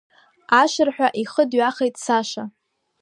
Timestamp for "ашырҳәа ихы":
0.61-1.43